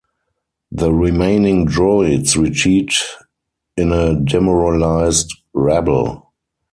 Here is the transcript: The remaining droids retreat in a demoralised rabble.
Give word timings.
The 0.71 0.91
remaining 0.91 1.67
droids 1.67 2.35
retreat 2.35 2.91
in 3.77 3.91
a 3.91 4.19
demoralised 4.19 5.29
rabble. 5.53 6.31